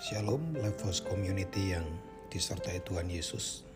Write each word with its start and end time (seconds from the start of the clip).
Shalom 0.00 0.56
Levels 0.56 1.04
Community 1.04 1.76
yang 1.76 1.84
disertai 2.32 2.80
Tuhan 2.88 3.12
Yesus. 3.12 3.68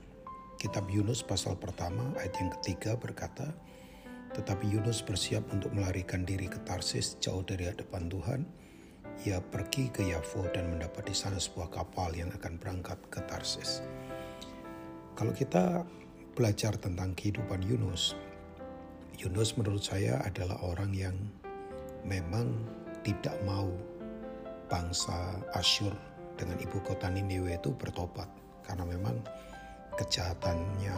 Kitab 0.57 0.89
Yunus 0.89 1.21
pasal 1.21 1.53
pertama 1.61 2.17
ayat 2.17 2.33
yang 2.41 2.49
ketiga 2.49 2.97
berkata, 2.97 3.53
Tetapi 4.33 4.73
Yunus 4.73 5.05
bersiap 5.05 5.45
untuk 5.53 5.77
melarikan 5.77 6.25
diri 6.25 6.49
ke 6.49 6.57
Tarsis 6.65 7.21
jauh 7.21 7.45
dari 7.45 7.69
hadapan 7.69 8.09
Tuhan. 8.09 8.41
Ia 9.29 9.45
pergi 9.45 9.93
ke 9.93 10.01
Yafo 10.01 10.49
dan 10.49 10.73
mendapat 10.73 11.05
di 11.05 11.13
sana 11.13 11.37
sebuah 11.37 11.69
kapal 11.69 12.17
yang 12.17 12.33
akan 12.33 12.57
berangkat 12.57 12.97
ke 13.13 13.21
Tarsis. 13.29 13.85
Kalau 15.21 15.37
kita 15.37 15.85
belajar 16.33 16.73
tentang 16.81 17.13
kehidupan 17.13 17.61
Yunus, 17.69 18.17
Yunus 19.21 19.61
menurut 19.61 19.85
saya 19.85 20.25
adalah 20.25 20.57
orang 20.65 20.97
yang 20.97 21.21
memang 22.01 22.49
tidak 23.05 23.37
mau 23.45 23.69
bangsa 24.73 25.37
Asyur 25.53 26.14
dengan 26.45 26.61
ibu 26.61 26.79
kota 26.85 27.09
Niniwe 27.09 27.57
itu 27.57 27.73
bertobat 27.73 28.29
karena 28.69 28.85
memang 28.85 29.17
kejahatannya 29.97 30.93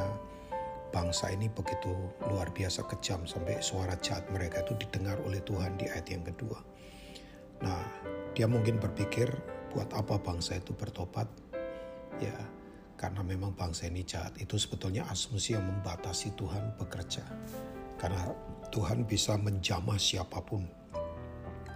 bangsa 0.91 1.30
ini 1.30 1.46
begitu 1.46 1.95
luar 2.27 2.50
biasa 2.50 2.82
kejam 2.91 3.23
sampai 3.30 3.62
suara 3.62 3.95
jahat 4.02 4.27
mereka 4.34 4.66
itu 4.66 4.74
didengar 4.82 5.14
oleh 5.23 5.38
Tuhan 5.46 5.78
di 5.78 5.87
ayat 5.87 6.06
yang 6.10 6.27
kedua. 6.27 6.59
Nah, 7.62 7.82
dia 8.34 8.51
mungkin 8.51 8.82
berpikir 8.82 9.30
buat 9.70 9.87
apa 9.95 10.18
bangsa 10.18 10.59
itu 10.59 10.74
bertobat? 10.74 11.30
Ya, 12.18 12.34
karena 12.96 13.20
memang 13.20 13.52
bangsa 13.52 13.87
ini 13.87 14.02
jahat. 14.02 14.34
Itu 14.40 14.56
sebetulnya 14.56 15.04
asumsi 15.12 15.54
yang 15.54 15.68
membatasi 15.68 16.32
Tuhan 16.34 16.80
bekerja. 16.80 17.23
Karena 18.01 18.32
Tuhan 18.73 19.04
bisa 19.04 19.37
menjamah 19.37 20.01
siapa 20.01 20.40
pun 20.45 20.65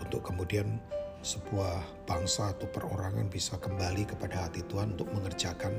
untuk 0.01 0.25
kemudian 0.25 0.81
sebuah 1.21 2.09
bangsa 2.09 2.57
atau 2.57 2.69
perorangan 2.73 3.29
bisa 3.29 3.61
kembali 3.61 4.09
kepada 4.09 4.49
hati 4.49 4.65
Tuhan 4.65 4.97
untuk 4.97 5.13
mengerjakan 5.13 5.73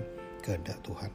kehendak 0.45 0.77
Tuhan. 0.85 1.09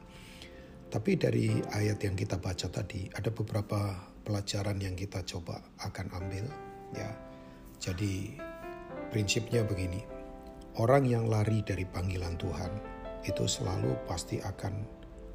Tapi 0.87 1.19
dari 1.19 1.59
ayat 1.75 1.99
yang 2.03 2.15
kita 2.15 2.39
baca 2.39 2.67
tadi 2.71 3.11
ada 3.11 3.27
beberapa 3.31 3.95
pelajaran 4.23 4.79
yang 4.79 4.95
kita 4.95 5.23
coba 5.23 5.59
akan 5.83 6.07
ambil 6.15 6.47
ya. 6.95 7.11
Jadi 7.79 8.35
prinsipnya 9.11 9.63
begini. 9.63 10.03
Orang 10.77 11.09
yang 11.09 11.25
lari 11.25 11.65
dari 11.65 11.89
panggilan 11.89 12.37
Tuhan 12.37 12.71
itu 13.25 13.43
selalu 13.49 13.97
pasti 14.05 14.37
akan 14.37 14.85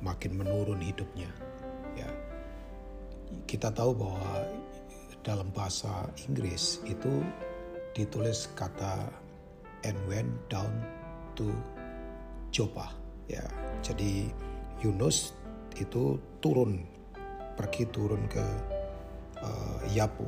makin 0.00 0.38
menurun 0.38 0.78
hidupnya. 0.78 1.28
Ya. 1.98 2.08
Kita 3.48 3.74
tahu 3.74 3.96
bahwa 3.96 4.46
dalam 5.22 5.50
bahasa 5.50 6.06
Inggris 6.28 6.78
itu 6.86 7.22
ditulis 7.92 8.48
kata 8.56 9.08
and 9.84 9.96
went 10.08 10.32
down 10.48 10.72
to 11.36 11.52
Joppa 12.52 12.92
ya. 13.28 13.44
Jadi 13.80 14.28
Yunus 14.84 15.36
itu 15.76 16.20
turun 16.42 16.84
pergi 17.56 17.88
turun 17.88 18.24
ke 18.28 18.44
uh, 19.40 19.80
Yapu. 19.92 20.26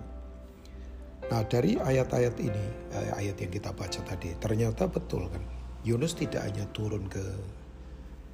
Nah 1.25 1.41
dari 1.49 1.81
ayat-ayat 1.81 2.37
ini 2.37 2.65
eh, 2.93 3.11
ayat 3.17 3.41
yang 3.41 3.53
kita 3.53 3.73
baca 3.73 4.01
tadi 4.05 4.37
ternyata 4.37 4.85
betul 4.89 5.29
kan? 5.33 5.41
Yunus 5.85 6.17
tidak 6.17 6.49
hanya 6.49 6.65
turun 6.73 7.09
ke 7.09 7.25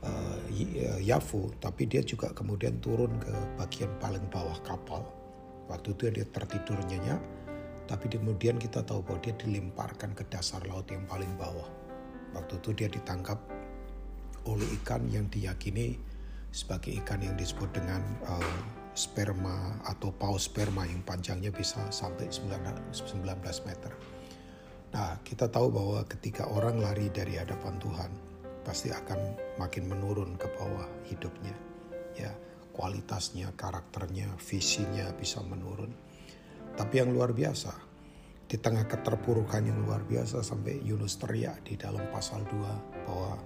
uh, 0.07 0.39
Yafu 1.03 1.51
tapi 1.59 1.87
dia 1.87 2.03
juga 2.03 2.31
kemudian 2.35 2.79
turun 2.83 3.11
ke 3.23 3.35
bagian 3.59 3.91
paling 4.03 4.23
bawah 4.31 4.59
kapal. 4.67 5.03
Waktu 5.71 5.95
itu 5.95 6.03
dia 6.11 6.27
tertidur 6.27 6.79
nyenyak 6.91 7.23
tapi 7.91 8.07
kemudian 8.07 8.55
kita 8.55 8.87
tahu 8.87 9.03
bahwa 9.03 9.19
dia 9.19 9.35
dilemparkan 9.35 10.15
ke 10.15 10.23
dasar 10.31 10.63
laut 10.71 10.87
yang 10.95 11.03
paling 11.11 11.35
bawah. 11.35 11.67
Waktu 12.39 12.63
itu 12.63 12.71
dia 12.71 12.87
ditangkap 12.87 13.43
oleh 14.47 14.69
ikan 14.79 15.11
yang 15.11 15.27
diyakini 15.27 15.99
sebagai 16.55 16.95
ikan 17.03 17.19
yang 17.19 17.35
disebut 17.35 17.67
dengan 17.75 17.99
uh, 18.31 18.59
sperma 18.95 19.75
atau 19.91 20.15
paus 20.15 20.47
sperma 20.47 20.87
yang 20.87 21.03
panjangnya 21.03 21.51
bisa 21.51 21.83
sampai 21.91 22.31
19 22.31 22.95
meter. 23.67 23.93
Nah, 24.95 25.19
kita 25.27 25.51
tahu 25.51 25.75
bahwa 25.75 26.07
ketika 26.07 26.47
orang 26.47 26.79
lari 26.79 27.11
dari 27.11 27.43
hadapan 27.43 27.75
Tuhan, 27.83 28.11
pasti 28.63 28.95
akan 28.95 29.19
makin 29.59 29.91
menurun 29.91 30.39
ke 30.39 30.47
bawah 30.55 30.87
hidupnya. 31.11 31.55
Ya, 32.15 32.31
kualitasnya, 32.71 33.51
karakternya, 33.59 34.31
visinya 34.39 35.11
bisa 35.19 35.43
menurun 35.43 35.91
tapi 36.81 36.97
yang 36.97 37.13
luar 37.13 37.37
biasa, 37.37 37.77
di 38.49 38.57
tengah 38.57 38.89
keterpurukan 38.89 39.61
yang 39.61 39.85
luar 39.85 40.01
biasa 40.01 40.41
sampai 40.41 40.81
Yunus 40.81 41.21
teriak 41.21 41.61
di 41.61 41.77
dalam 41.77 42.09
pasal 42.09 42.41
2 42.49 43.05
bahwa 43.05 43.37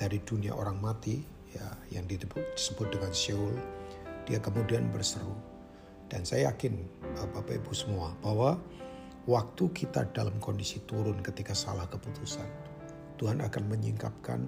dari 0.00 0.16
dunia 0.24 0.56
orang 0.56 0.80
mati 0.80 1.20
ya 1.52 1.68
yang 1.92 2.08
disebut 2.08 2.88
dengan 2.88 3.12
Seoul 3.12 3.52
dia 4.24 4.40
kemudian 4.40 4.88
berseru. 4.88 5.36
Dan 6.08 6.24
saya 6.24 6.48
yakin 6.48 6.80
Bapak 7.36 7.60
Ibu 7.60 7.76
semua 7.76 8.16
bahwa 8.24 8.56
waktu 9.28 9.68
kita 9.76 10.08
dalam 10.16 10.40
kondisi 10.40 10.80
turun 10.88 11.20
ketika 11.20 11.52
salah 11.52 11.84
keputusan 11.92 12.48
Tuhan 13.20 13.44
akan 13.44 13.68
menyingkapkan 13.68 14.40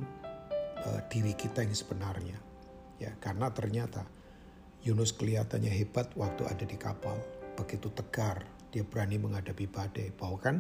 uh, 0.81 1.01
diri 1.13 1.37
kita 1.37 1.61
yang 1.61 1.77
sebenarnya. 1.77 2.41
Ya 3.05 3.13
karena 3.21 3.53
ternyata 3.53 4.09
Yunus 4.81 5.13
kelihatannya 5.13 5.69
hebat 5.69 6.09
waktu 6.17 6.49
ada 6.49 6.65
di 6.65 6.81
kapal 6.81 7.21
begitu 7.55 7.91
tegar, 7.95 8.47
dia 8.75 8.83
berani 8.83 9.19
menghadapi 9.19 9.71
badai. 9.71 10.11
Bahkan 10.15 10.57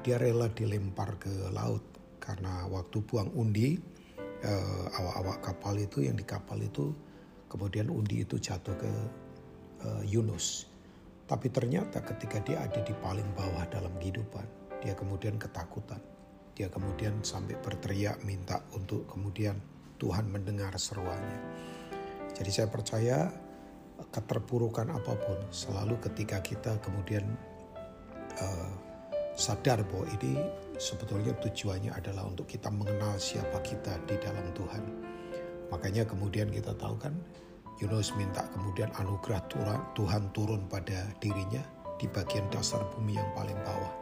dia 0.00 0.16
rela 0.16 0.48
dilempar 0.48 1.20
ke 1.20 1.32
laut 1.52 1.84
karena 2.20 2.64
waktu 2.72 3.04
buang 3.04 3.32
undi 3.36 3.76
eh, 4.40 4.84
awak-awak 4.96 5.44
kapal 5.44 5.76
itu 5.76 6.04
yang 6.08 6.16
di 6.16 6.24
kapal 6.24 6.56
itu 6.60 6.92
kemudian 7.52 7.92
undi 7.92 8.24
itu 8.24 8.40
jatuh 8.40 8.76
ke 8.76 8.90
eh, 9.84 10.02
Yunus. 10.08 10.72
Tapi 11.24 11.48
ternyata 11.48 12.04
ketika 12.04 12.40
dia 12.44 12.60
ada 12.64 12.80
di 12.84 12.92
paling 13.00 13.28
bawah 13.32 13.64
dalam 13.72 13.92
kehidupan, 13.96 14.44
dia 14.84 14.92
kemudian 14.92 15.40
ketakutan. 15.40 16.00
Dia 16.54 16.68
kemudian 16.68 17.24
sampai 17.24 17.56
berteriak 17.58 18.20
minta 18.22 18.60
untuk 18.76 19.08
kemudian 19.08 19.56
Tuhan 19.96 20.28
mendengar 20.28 20.76
seruannya. 20.76 21.40
Jadi 22.36 22.50
saya 22.50 22.68
percaya 22.68 23.32
keterpurukan 24.12 24.90
apa 24.90 25.14
pun 25.16 25.38
selalu 25.54 25.96
ketika 26.04 26.42
kita 26.42 26.76
kemudian 26.82 27.24
uh, 28.40 28.70
sadar 29.34 29.82
bahwa 29.90 30.06
ini 30.18 30.38
sebetulnya 30.78 31.34
tujuannya 31.42 31.90
adalah 31.90 32.26
untuk 32.26 32.46
kita 32.46 32.70
mengenal 32.70 33.18
siapa 33.18 33.58
kita 33.62 33.98
di 34.06 34.14
dalam 34.22 34.46
Tuhan. 34.54 34.82
Makanya 35.70 36.06
kemudian 36.06 36.50
kita 36.54 36.74
tahu 36.78 36.94
kan 36.98 37.14
Yunus 37.82 38.14
minta 38.14 38.46
kemudian 38.54 38.90
anugerah 38.94 39.42
Tuhan 39.98 40.22
turun 40.30 40.62
pada 40.70 41.10
dirinya 41.18 41.62
di 41.98 42.06
bagian 42.06 42.46
dasar 42.54 42.86
bumi 42.94 43.18
yang 43.18 43.30
paling 43.34 43.58
bawah. 43.66 43.92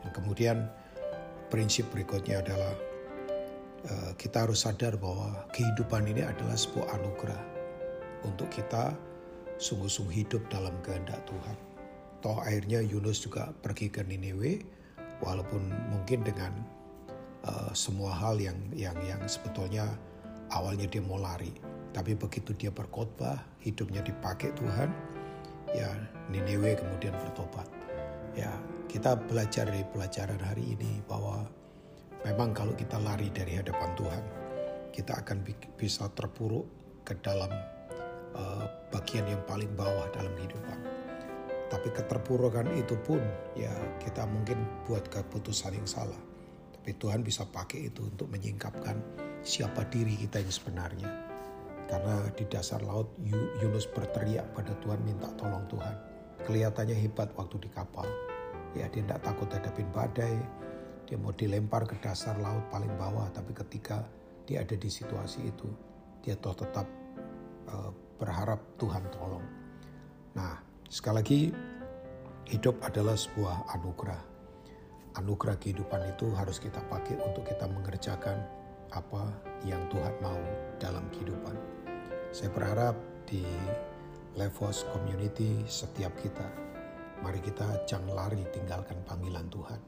Dan 0.00 0.10
kemudian 0.16 0.56
prinsip 1.52 1.84
berikutnya 1.92 2.40
adalah 2.40 2.72
uh, 3.84 4.10
kita 4.16 4.48
harus 4.48 4.64
sadar 4.64 4.96
bahwa 4.96 5.44
kehidupan 5.52 6.08
ini 6.08 6.24
adalah 6.24 6.56
sebuah 6.56 6.96
anugerah 6.96 7.42
untuk 8.24 8.48
kita 8.48 8.96
sungguh-sungguh 9.60 10.24
hidup 10.24 10.42
dalam 10.48 10.72
kehendak 10.80 11.20
Tuhan. 11.28 11.56
Toh 12.24 12.40
akhirnya 12.40 12.80
Yunus 12.80 13.20
juga 13.24 13.52
pergi 13.60 13.92
ke 13.92 14.00
Niniwe, 14.04 14.60
walaupun 15.20 15.68
mungkin 15.92 16.24
dengan 16.24 16.52
uh, 17.44 17.72
semua 17.76 18.12
hal 18.16 18.40
yang 18.40 18.56
yang 18.72 18.96
yang 19.04 19.20
sebetulnya 19.28 19.88
awalnya 20.52 20.88
dia 20.88 21.04
mau 21.04 21.20
lari, 21.20 21.52
tapi 21.92 22.16
begitu 22.16 22.56
dia 22.56 22.72
berkhotbah, 22.72 23.40
hidupnya 23.60 24.00
dipakai 24.00 24.52
Tuhan, 24.56 24.88
ya 25.76 25.92
Niniwe 26.32 26.76
kemudian 26.76 27.12
bertobat. 27.20 27.68
Ya 28.32 28.52
kita 28.88 29.16
belajar 29.16 29.68
dari 29.68 29.84
pelajaran 29.92 30.40
hari 30.40 30.76
ini 30.76 31.04
bahwa 31.04 31.44
memang 32.24 32.52
kalau 32.56 32.72
kita 32.76 33.00
lari 33.00 33.28
dari 33.32 33.60
hadapan 33.60 33.90
Tuhan, 33.96 34.24
kita 34.92 35.24
akan 35.24 35.40
bisa 35.80 36.08
terpuruk 36.12 36.68
ke 37.04 37.16
dalam 37.24 37.48
uh, 38.36 38.79
bagian 38.90 39.26
yang 39.26 39.42
paling 39.46 39.70
bawah 39.78 40.06
dalam 40.12 40.30
kehidupan. 40.36 40.78
Tapi 41.70 41.88
keterpurukan 41.94 42.66
itu 42.74 42.98
pun 43.06 43.22
ya 43.54 43.70
kita 44.02 44.26
mungkin 44.26 44.58
buat 44.90 45.06
keputusan 45.06 45.78
yang 45.78 45.86
salah. 45.86 46.18
Tapi 46.74 46.98
Tuhan 46.98 47.22
bisa 47.22 47.46
pakai 47.46 47.86
itu 47.86 48.10
untuk 48.10 48.26
menyingkapkan 48.34 48.98
siapa 49.46 49.86
diri 49.86 50.18
kita 50.18 50.42
yang 50.42 50.50
sebenarnya. 50.50 51.10
Karena 51.86 52.26
di 52.34 52.46
dasar 52.46 52.82
laut 52.82 53.14
Yunus 53.58 53.86
berteriak 53.90 54.50
pada 54.54 54.74
Tuhan 54.82 55.02
minta 55.06 55.30
tolong 55.38 55.62
Tuhan. 55.70 55.94
Kelihatannya 56.46 56.94
hebat 56.98 57.30
waktu 57.38 57.62
di 57.62 57.70
kapal. 57.70 58.06
Ya 58.74 58.86
dia 58.90 59.02
tidak 59.06 59.22
takut 59.26 59.50
hadapin 59.50 59.86
badai. 59.94 60.38
Dia 61.06 61.18
mau 61.18 61.34
dilempar 61.34 61.86
ke 61.86 61.98
dasar 62.02 62.38
laut 62.38 62.66
paling 62.70 62.90
bawah. 62.94 63.26
Tapi 63.34 63.50
ketika 63.54 64.06
dia 64.46 64.62
ada 64.62 64.74
di 64.74 64.86
situasi 64.86 65.50
itu, 65.50 65.66
dia 66.22 66.38
toh 66.38 66.54
tetap 66.54 66.86
uh, 67.70 67.90
berharap 68.20 68.60
Tuhan 68.76 69.08
tolong. 69.08 69.46
Nah, 70.36 70.60
sekali 70.86 71.16
lagi 71.16 71.40
hidup 72.52 72.76
adalah 72.84 73.16
sebuah 73.16 73.72
anugerah. 73.80 74.22
Anugerah 75.18 75.56
kehidupan 75.58 76.12
itu 76.12 76.30
harus 76.36 76.60
kita 76.60 76.78
pakai 76.86 77.18
untuk 77.24 77.48
kita 77.48 77.66
mengerjakan 77.66 78.38
apa 78.92 79.24
yang 79.64 79.80
Tuhan 79.88 80.14
mau 80.20 80.38
dalam 80.78 81.02
kehidupan. 81.10 81.56
Saya 82.30 82.52
berharap 82.52 82.94
di 83.26 83.42
Levos 84.38 84.86
Community 84.94 85.66
setiap 85.66 86.14
kita, 86.22 86.46
mari 87.24 87.42
kita 87.42 87.82
jangan 87.90 88.14
lari 88.14 88.46
tinggalkan 88.54 89.02
panggilan 89.02 89.50
Tuhan. 89.50 89.80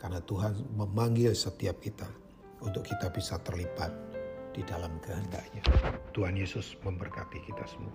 Karena 0.00 0.20
Tuhan 0.24 0.76
memanggil 0.76 1.32
setiap 1.36 1.80
kita 1.80 2.08
untuk 2.64 2.84
kita 2.84 3.12
bisa 3.12 3.36
terlibat 3.40 4.13
di 4.54 4.62
dalam 4.62 4.94
kehendaknya. 5.02 5.66
Tuhan 6.14 6.38
Yesus 6.38 6.78
memberkati 6.86 7.42
kita 7.42 7.66
semua. 7.66 7.94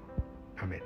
Amin. 0.59 0.83